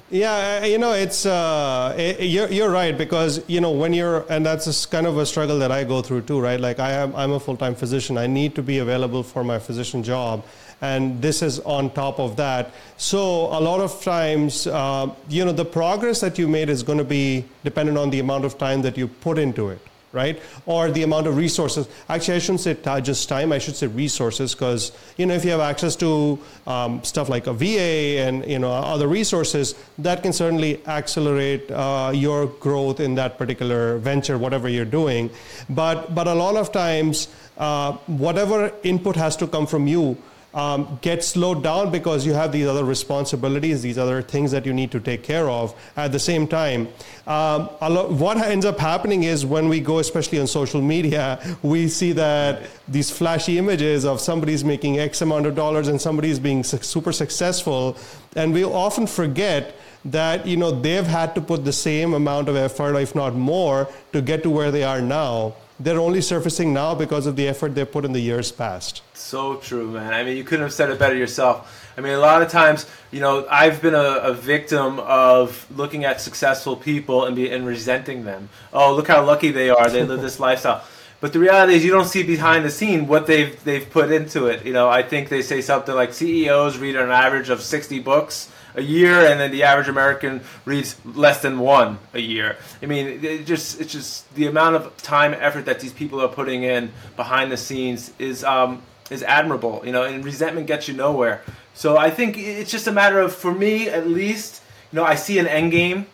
Yeah, 0.09 0.63
you 0.63 0.77
know, 0.77 0.93
it's 0.93 1.25
uh, 1.25 2.15
you're 2.17 2.47
you're 2.49 2.69
right 2.69 2.97
because 2.97 3.43
you 3.49 3.59
know 3.59 3.71
when 3.71 3.91
you're 3.91 4.25
and 4.31 4.45
that's 4.45 4.85
kind 4.85 5.05
of 5.05 5.17
a 5.17 5.25
struggle 5.25 5.59
that 5.59 5.69
I 5.69 5.83
go 5.83 6.01
through 6.01 6.21
too, 6.21 6.39
right? 6.39 6.57
Like 6.59 6.79
I 6.79 6.91
am 6.91 7.13
I'm 7.13 7.31
a 7.33 7.39
full 7.41 7.57
time 7.57 7.75
physician. 7.75 8.17
I 8.17 8.25
need 8.25 8.55
to 8.55 8.63
be 8.63 8.77
available 8.77 9.21
for 9.21 9.43
my 9.43 9.59
physician 9.59 10.03
job, 10.03 10.45
and 10.79 11.21
this 11.21 11.41
is 11.41 11.59
on 11.59 11.89
top 11.89 12.21
of 12.21 12.37
that. 12.37 12.71
So 12.95 13.19
a 13.47 13.59
lot 13.59 13.81
of 13.81 14.01
times, 14.01 14.65
uh, 14.67 15.13
you 15.27 15.43
know, 15.43 15.51
the 15.51 15.65
progress 15.65 16.21
that 16.21 16.37
you 16.37 16.47
made 16.47 16.69
is 16.69 16.83
going 16.83 16.99
to 16.99 17.03
be 17.03 17.43
dependent 17.65 17.97
on 17.97 18.09
the 18.09 18.19
amount 18.19 18.45
of 18.45 18.57
time 18.57 18.81
that 18.83 18.97
you 18.97 19.09
put 19.09 19.37
into 19.37 19.67
it, 19.71 19.81
right? 20.11 20.41
Or 20.65 20.89
the 20.91 21.03
amount 21.03 21.27
of 21.27 21.37
resources. 21.37 21.87
Actually, 22.09 22.35
I 22.35 22.39
shouldn't 22.39 22.61
say 22.61 22.73
t- 22.73 23.01
just 23.01 23.27
time. 23.29 23.51
I 23.51 23.59
should 23.59 23.75
say 23.75 23.87
resources 23.87 24.53
because 24.53 24.91
you 25.17 25.25
know 25.25 25.33
if 25.33 25.43
you 25.43 25.51
have 25.51 25.59
access 25.59 25.95
to 25.97 26.39
um, 26.65 27.03
stuff 27.03 27.29
like 27.29 27.47
a 27.47 27.53
VA 27.53 28.21
and 28.25 28.45
you 28.45 28.59
know 28.59 28.71
other 28.71 29.07
resources, 29.07 29.75
that 29.99 30.23
can 30.23 30.33
certainly 30.33 30.85
accelerate 30.87 31.69
uh, 31.71 32.11
your 32.13 32.47
growth 32.47 32.99
in 32.99 33.15
that 33.15 33.37
particular 33.37 33.97
venture, 33.97 34.37
whatever 34.37 34.69
you're 34.69 34.85
doing. 34.85 35.29
But 35.69 36.13
but 36.15 36.27
a 36.27 36.33
lot 36.33 36.55
of 36.55 36.71
times, 36.71 37.27
uh, 37.57 37.93
whatever 38.07 38.71
input 38.83 39.15
has 39.15 39.35
to 39.37 39.47
come 39.47 39.67
from 39.67 39.87
you 39.87 40.17
um, 40.57 40.97
get 41.03 41.23
slowed 41.23 41.61
down 41.61 41.91
because 41.91 42.25
you 42.25 42.33
have 42.33 42.51
these 42.51 42.65
other 42.65 42.83
responsibilities, 42.83 43.83
these 43.83 43.99
other 43.99 44.23
things 44.23 44.49
that 44.49 44.65
you 44.65 44.73
need 44.73 44.89
to 44.91 44.99
take 44.99 45.21
care 45.21 45.47
of 45.47 45.75
at 45.95 46.11
the 46.11 46.19
same 46.19 46.47
time. 46.47 46.87
Um, 47.27 47.69
lo- 47.79 48.09
what 48.09 48.37
ends 48.37 48.65
up 48.65 48.79
happening 48.79 49.23
is 49.23 49.45
when 49.45 49.69
we 49.69 49.79
go, 49.79 49.99
especially 49.99 50.39
on 50.39 50.47
social 50.47 50.81
media, 50.81 51.39
we 51.61 51.87
see 51.87 52.11
that 52.13 52.63
these 52.87 53.11
flashy 53.11 53.59
images 53.59 54.03
of 54.03 54.19
somebody's 54.19 54.63
making 54.63 54.97
X 54.97 55.21
amount 55.21 55.45
of 55.45 55.53
dollars 55.53 55.89
and 55.89 56.01
somebody's 56.01 56.39
being 56.39 56.63
su- 56.63 56.79
super 56.81 57.11
successful, 57.11 57.95
and 58.35 58.51
we 58.51 58.63
often 58.63 59.05
forget 59.05 59.75
that 60.05 60.47
you 60.47 60.57
know 60.57 60.71
they've 60.71 61.05
had 61.05 61.35
to 61.35 61.41
put 61.41 61.65
the 61.65 61.73
same 61.73 62.15
amount 62.15 62.49
of 62.49 62.55
effort, 62.55 62.95
if 62.95 63.13
not 63.13 63.35
more, 63.35 63.87
to 64.11 64.23
get 64.23 64.41
to 64.41 64.49
where 64.49 64.71
they 64.71 64.83
are 64.83 65.01
now 65.01 65.53
they're 65.79 66.00
only 66.00 66.22
surfacing 66.22 66.74
now 66.74 66.96
because 66.96 67.25
of 67.25 67.36
the 67.36 67.48
effort 67.48 67.75
they 67.75 67.86
put 67.86 68.05
in 68.05 68.13
the 68.13 68.19
years 68.19 68.51
past. 68.51 69.01
So 69.13 69.57
true, 69.57 69.91
man. 69.91 70.13
I 70.13 70.24
mean, 70.24 70.38
you 70.38 70.43
couldn't 70.43 70.63
have 70.63 70.74
said 70.74 70.89
it 70.89 70.98
better 70.98 71.15
yourself. 71.15 71.91
I 71.98 72.01
mean, 72.01 72.13
a 72.13 72.19
lot 72.19 72.41
of 72.41 72.50
times, 72.50 72.86
you 73.12 73.19
know, 73.19 73.48
I've 73.50 73.81
been 73.81 73.96
a, 73.96 74.19
a 74.24 74.34
victim 74.34 75.00
of 75.00 75.65
looking 75.75 76.05
at 76.05 76.22
successful 76.22 76.75
people 76.75 77.25
and, 77.25 77.36
be, 77.36 77.50
and 77.50 77.65
resenting 77.65 78.24
them. 78.24 78.50
Oh, 78.74 78.96
look 78.96 79.07
how 79.07 79.24
lucky 79.25 79.51
they 79.51 79.69
are. 79.69 79.89
They 79.89 80.03
live 80.03 80.22
this 80.22 80.39
lifestyle. 80.48 80.84
But 81.19 81.34
the 81.34 81.39
reality 81.39 81.74
is, 81.74 81.84
you 81.84 81.91
don't 81.91 82.07
see 82.07 82.22
behind 82.22 82.63
the 82.63 82.69
scene 82.69 83.07
what 83.07 83.25
they've 83.25 83.63
they've 83.63 83.89
put 83.89 84.12
into 84.12 84.46
it. 84.46 84.63
You 84.63 84.74
know, 84.74 84.88
I 84.88 85.01
think 85.01 85.29
they 85.29 85.41
say 85.41 85.62
something 85.62 85.96
like 85.96 86.13
CEOs 86.13 86.77
read 86.77 86.96
an 86.96 87.10
average 87.10 87.50
of 87.50 87.62
60 87.62 88.00
books 88.00 88.51
a 88.75 88.81
year, 88.81 89.25
and 89.25 89.39
then 89.39 89.51
the 89.51 89.63
average 89.63 89.88
American 89.88 90.41
reads 90.65 90.95
less 91.05 91.41
than 91.41 91.59
one 91.59 92.00
a 92.13 92.19
year. 92.19 92.57
I 92.81 92.86
mean, 92.86 93.24
it 93.24 93.45
just 93.45 93.81
it's 93.81 93.91
just 93.91 94.33
the 94.36 94.47
amount 94.47 94.75
of 94.75 94.95
time 94.97 95.33
effort 95.33 95.65
that 95.65 95.79
these 95.79 95.93
people 95.93 96.21
are 96.21 96.27
putting 96.27 96.63
in 96.63 96.91
behind 97.15 97.51
the 97.51 97.57
scenes 97.57 98.12
is 98.19 98.43
um, 98.43 98.81
is 99.09 99.24
admirable. 99.24 99.81
You 99.86 99.91
know, 99.91 100.03
and 100.03 100.24
resentment 100.24 100.67
gets 100.67 100.88
you 100.88 100.93
nowhere. 100.93 101.41
So 101.74 101.95
I 101.95 102.09
think 102.09 102.39
it's 102.39 102.71
just 102.71 102.88
a 102.88 102.91
matter 102.91 103.19
of, 103.19 103.36
for 103.36 103.53
me 103.53 103.88
at 103.88 104.07
least, 104.07 104.63
you 104.91 104.97
know, 104.97 105.05
I 105.05 105.13
see 105.13 105.38
an 105.38 105.45
end 105.45 105.71
game 105.71 106.07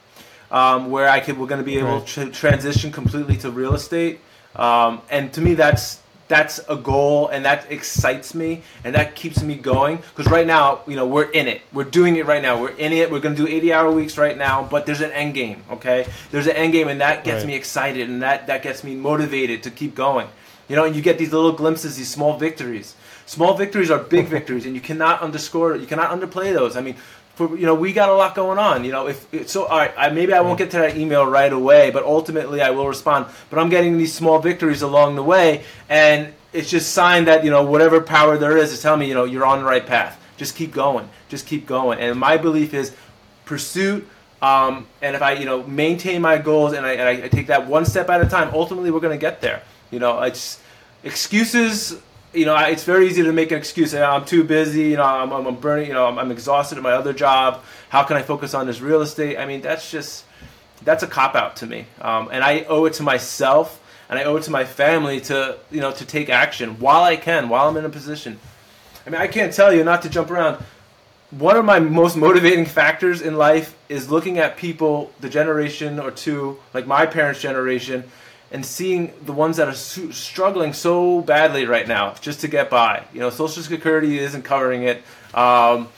um, 0.52 0.92
where 0.92 1.08
I 1.08 1.22
could 1.22 1.38
we're 1.38 1.48
going 1.48 1.62
to 1.62 1.66
be 1.66 1.80
able 1.80 2.00
right. 2.00 2.08
to 2.08 2.30
transition 2.32 2.92
completely 2.92 3.38
to 3.38 3.50
real 3.50 3.74
estate, 3.74 4.20
um, 4.58 5.02
and 5.10 5.32
to 5.34 5.42
me 5.42 5.54
that's 5.54 6.03
that's 6.34 6.60
a 6.68 6.76
goal 6.76 7.28
and 7.28 7.46
that 7.46 7.72
excites 7.72 8.34
me 8.34 8.64
and 8.84 8.96
that 8.96 9.14
keeps 9.14 9.44
me 9.44 9.54
going 9.54 9.98
because 9.98 10.26
right 10.32 10.48
now 10.48 10.82
you 10.88 10.96
know 10.96 11.06
we're 11.06 11.30
in 11.30 11.48
it. 11.48 11.62
We're 11.72 11.84
doing 11.84 12.16
it 12.16 12.26
right 12.26 12.42
now. 12.42 12.60
We're 12.60 12.72
in 12.72 12.92
it. 12.92 13.12
We're 13.12 13.20
going 13.20 13.36
to 13.36 13.46
do 13.46 13.48
80 13.48 13.72
hour 13.72 13.92
weeks 13.92 14.18
right 14.18 14.36
now 14.36 14.64
but 14.64 14.88
there's 14.88 15.02
an 15.02 15.12
end 15.12 15.36
game 15.36 15.64
okay? 15.70 16.08
There's 16.32 16.48
an 16.48 16.56
end 16.56 16.74
game 16.74 16.88
and 16.88 17.02
that 17.02 17.24
gets 17.24 17.44
right. 17.44 17.50
me 17.50 17.56
excited 17.56 18.10
and 18.10 18.24
that 18.24 18.48
that 18.48 18.64
gets 18.64 18.84
me 18.84 18.96
motivated 18.96 19.62
to 19.62 19.70
keep 19.70 19.94
going. 19.94 20.28
You 20.68 20.76
know 20.76 20.86
and 20.86 20.96
you 20.96 21.04
get 21.04 21.20
these 21.20 21.32
little 21.32 21.52
glimpses 21.52 21.98
these 21.98 22.10
small 22.10 22.36
victories. 22.40 22.96
Small 23.28 23.54
victories 23.54 23.92
are 23.92 24.00
big 24.00 24.26
victories 24.38 24.66
and 24.66 24.74
you 24.74 24.82
cannot 24.82 25.22
underscore 25.22 25.76
you 25.76 25.86
cannot 25.86 26.10
underplay 26.10 26.52
those. 26.52 26.76
I 26.76 26.82
mean 26.82 26.96
for 27.36 27.58
you 27.58 27.66
know 27.66 27.74
we 27.74 27.94
got 27.94 28.10
a 28.10 28.14
lot 28.14 28.36
going 28.36 28.60
on 28.60 28.86
you 28.86 28.92
know 28.92 29.08
if 29.08 29.50
so 29.50 29.66
all 29.66 29.78
right 29.78 29.94
I, 29.98 30.10
maybe 30.10 30.34
i 30.34 30.42
won't 30.42 30.58
get 30.58 30.72
to 30.72 30.78
that 30.78 30.98
email 30.98 31.26
right 31.26 31.52
away 31.52 31.90
but 31.90 32.04
ultimately 32.04 32.62
i 32.62 32.70
will 32.70 32.88
respond. 32.88 33.26
But 33.50 33.60
i'm 33.60 33.70
getting 33.70 33.98
these 33.98 34.14
small 34.14 34.40
victories 34.40 34.82
along 34.82 35.16
the 35.16 35.24
way 35.24 35.64
and 35.90 36.34
it's 36.52 36.70
just 36.70 36.94
sign 36.94 37.26
that 37.26 37.44
you 37.44 37.50
know 37.50 37.64
whatever 37.64 38.00
power 38.02 38.38
there 38.38 38.58
is 38.58 38.72
is 38.72 38.82
telling 38.82 39.02
me 39.02 39.08
you 39.08 39.14
know 39.14 39.26
you're 39.26 39.46
on 39.46 39.60
the 39.60 39.66
right 39.66 39.86
path. 39.86 40.20
Just 40.36 40.56
keep 40.56 40.72
going. 40.72 41.08
Just 41.30 41.46
keep 41.46 41.68
going. 41.68 42.00
And 42.00 42.20
my 42.20 42.38
belief 42.38 42.74
is 42.74 42.96
pursuit 43.46 44.08
um, 44.42 44.88
and 45.02 45.16
if 45.16 45.22
i 45.22 45.34
you 45.34 45.46
know 45.46 45.64
maintain 45.64 46.22
my 46.22 46.38
goals 46.38 46.74
and 46.74 46.86
I, 46.86 46.94
and 46.94 47.24
I 47.24 47.28
take 47.28 47.48
that 47.48 47.68
one 47.68 47.86
step 47.86 48.10
at 48.10 48.22
a 48.22 48.30
time 48.30 48.54
ultimately 48.54 48.92
we're 48.92 49.00
going 49.00 49.18
to 49.18 49.22
get 49.22 49.42
there. 49.42 49.64
You 49.90 50.00
know 50.00 50.22
it's 50.22 50.60
excuses 51.04 52.00
you 52.34 52.46
know, 52.46 52.58
it's 52.58 52.84
very 52.84 53.08
easy 53.08 53.24
to 53.24 53.32
make 53.32 53.52
an 53.52 53.58
excuse. 53.58 53.94
I'm 53.94 54.26
too 54.26 54.44
busy. 54.44 54.90
You 54.90 54.98
know, 54.98 55.04
I'm, 55.04 55.32
I'm 55.32 55.56
burning. 55.56 55.88
You 55.88 55.94
know, 55.94 56.08
I'm, 56.08 56.18
I'm, 56.18 56.32
exhausted 56.32 56.78
at 56.78 56.84
my 56.84 56.94
other 56.94 57.14
job. 57.14 57.64
How 57.90 58.04
can 58.04 58.18
I 58.18 58.24
focus 58.24 58.54
on 58.54 58.66
this 58.66 58.82
real 58.82 59.02
estate? 59.02 59.38
I 59.38 59.46
mean, 59.46 59.62
that's 59.62 59.90
just 59.92 60.26
that's 60.84 61.04
a 61.04 61.08
cop 61.08 61.36
out 61.36 61.58
to 61.58 61.66
me. 61.66 61.86
Um, 62.02 62.30
and 62.32 62.44
I 62.44 62.64
owe 62.64 62.86
it 62.86 62.94
to 62.94 63.04
myself 63.04 63.80
and 64.10 64.20
I 64.20 64.24
owe 64.26 64.36
it 64.36 64.44
to 64.44 64.52
my 64.52 64.66
family 64.66 65.22
to 65.22 65.58
you 65.72 65.82
know 65.82 65.92
to 65.92 66.06
take 66.06 66.30
action 66.30 66.80
while 66.80 67.04
I 67.04 67.16
can, 67.16 67.50
while 67.50 67.70
I'm 67.70 67.78
in 67.78 67.86
a 67.86 67.90
position. 67.90 68.40
I 69.06 69.10
mean, 69.10 69.22
I 69.22 69.28
can't 69.28 69.54
tell 69.54 69.74
you 69.74 69.84
not 69.84 70.02
to 70.04 70.10
jump 70.10 70.32
around. 70.32 70.64
One 71.32 71.58
of 71.58 71.66
my 71.66 71.80
most 71.80 72.16
motivating 72.16 72.66
factors 72.66 73.22
in 73.22 73.38
life 73.38 73.76
is 73.90 74.12
looking 74.12 74.38
at 74.38 74.56
people, 74.56 75.12
the 75.20 75.30
generation 75.30 76.00
or 76.00 76.12
two, 76.12 76.60
like 76.76 76.86
my 76.86 77.08
parents' 77.08 77.42
generation, 77.42 78.04
and 78.54 78.64
seeing 78.64 79.12
the 79.26 79.34
ones 79.34 79.58
that 79.58 79.68
are 79.68 79.74
su- 79.74 80.12
struggling 80.12 80.74
so 80.74 81.22
badly 81.22 81.66
right 81.66 81.88
now 81.88 82.14
just 82.22 82.42
to 82.42 82.48
get 82.48 82.70
by. 82.70 83.04
You 83.12 83.20
know, 83.20 83.32
Social 83.32 83.64
Security 83.64 84.20
isn't 84.20 84.44
covering 84.44 84.84
it. 84.84 85.02
Um, 85.34 85.90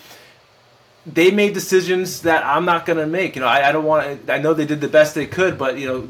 they 1.06 1.32
made 1.32 1.54
decisions 1.54 2.22
that 2.22 2.46
I'm 2.46 2.64
not 2.64 2.86
going 2.86 2.98
to 2.98 3.06
make. 3.06 3.36
You 3.36 3.42
know, 3.42 3.48
I, 3.48 3.70
I 3.70 3.72
don't 3.74 3.84
want. 3.84 4.30
I 4.30 4.40
know 4.40 4.54
they 4.54 4.66
did 4.66 4.80
the 4.80 4.88
best 4.88 5.14
they 5.14 5.28
could, 5.28 5.58
but 5.58 5.78
you 5.78 5.88
know, 5.88 6.10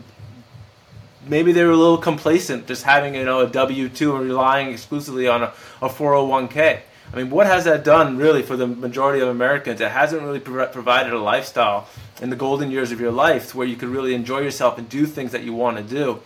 maybe 1.27 1.51
they 1.51 1.63
were 1.63 1.71
a 1.71 1.77
little 1.77 1.97
complacent, 1.97 2.67
just 2.67 2.83
having 2.83 3.15
you 3.15 3.25
know 3.25 3.41
a 3.41 3.47
W 3.47 3.89
two 3.89 4.15
and 4.15 4.25
relying 4.25 4.69
exclusively 4.69 5.27
on 5.27 5.41
a, 5.41 5.53
a 5.81 5.89
401k. 5.89 6.81
I 7.11 7.15
mean, 7.17 7.29
what 7.29 7.47
has 7.47 7.65
that 7.65 7.83
done 7.83 8.17
really 8.17 8.43
for 8.43 8.55
the 8.55 8.67
majority 8.67 9.21
of 9.21 9.29
Americans? 9.29 9.81
It 9.81 9.91
hasn't 9.91 10.21
really 10.21 10.39
pro- 10.39 10.67
provided 10.67 11.11
a 11.11 11.19
lifestyle 11.19 11.87
in 12.21 12.29
the 12.29 12.35
golden 12.35 12.71
years 12.71 12.91
of 12.91 12.99
your 12.99 13.11
life 13.11 13.55
where 13.55 13.67
you 13.67 13.75
could 13.75 13.89
really 13.89 14.13
enjoy 14.13 14.39
yourself 14.39 14.77
and 14.77 14.87
do 14.87 15.05
things 15.05 15.31
that 15.31 15.43
you 15.43 15.53
want 15.53 15.77
to 15.77 15.83
do. 15.83 16.21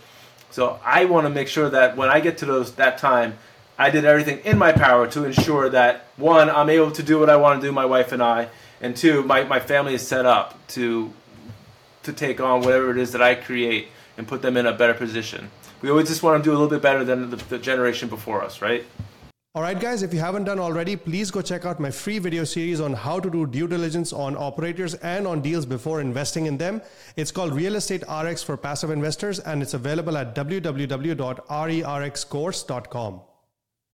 So 0.51 0.79
I 0.83 1.05
want 1.05 1.25
to 1.25 1.29
make 1.29 1.47
sure 1.47 1.69
that 1.69 1.95
when 1.95 2.09
I 2.09 2.19
get 2.19 2.39
to 2.39 2.45
those 2.45 2.73
that 2.75 2.97
time, 2.97 3.37
I 3.77 3.89
did 3.89 4.03
everything 4.03 4.39
in 4.39 4.57
my 4.57 4.71
power 4.71 5.07
to 5.07 5.23
ensure 5.23 5.69
that 5.69 6.07
one, 6.17 6.49
I'm 6.49 6.69
able 6.69 6.91
to 6.91 7.03
do 7.03 7.19
what 7.19 7.29
I 7.29 7.37
want 7.37 7.61
to 7.61 7.67
do, 7.67 7.71
my 7.71 7.85
wife 7.85 8.11
and 8.11 8.21
I, 8.21 8.49
and 8.81 8.95
two, 8.95 9.23
my, 9.23 9.43
my 9.43 9.59
family 9.59 9.93
is 9.93 10.05
set 10.05 10.25
up 10.25 10.67
to 10.69 11.13
to 12.03 12.13
take 12.13 12.39
on 12.39 12.61
whatever 12.61 12.91
it 12.91 12.97
is 12.97 13.11
that 13.11 13.21
I 13.21 13.35
create 13.35 13.89
and 14.17 14.27
put 14.27 14.41
them 14.41 14.57
in 14.57 14.65
a 14.65 14.73
better 14.73 14.93
position. 14.93 15.51
We 15.81 15.89
always 15.89 16.07
just 16.07 16.23
want 16.23 16.41
to 16.41 16.47
do 16.47 16.51
a 16.51 16.57
little 16.57 16.69
bit 16.69 16.81
better 16.81 17.03
than 17.03 17.29
the, 17.29 17.35
the 17.35 17.57
generation 17.57 18.09
before 18.09 18.41
us, 18.43 18.61
right? 18.61 18.85
All 19.55 19.63
right, 19.63 19.79
guys, 19.79 20.03
if 20.03 20.13
you 20.13 20.19
haven't 20.19 20.43
done 20.43 20.59
already, 20.59 20.95
please 20.95 21.31
go 21.31 21.41
check 21.41 21.65
out 21.65 21.79
my 21.79 21.89
free 21.89 22.19
video 22.19 22.43
series 22.43 22.79
on 22.79 22.93
how 22.93 23.19
to 23.19 23.31
do 23.31 23.47
due 23.47 23.67
diligence 23.67 24.13
on 24.13 24.37
operators 24.37 24.93
and 24.93 25.25
on 25.25 25.41
deals 25.41 25.65
before 25.65 26.01
investing 26.01 26.45
in 26.45 26.55
them. 26.55 26.83
It's 27.15 27.31
called 27.31 27.55
Real 27.55 27.75
Estate 27.75 28.03
RX 28.07 28.43
for 28.43 28.57
Passive 28.57 28.91
Investors, 28.91 29.39
and 29.39 29.63
it's 29.63 29.73
available 29.73 30.17
at 30.17 30.35
www.rerxcourse.com. 30.35 33.21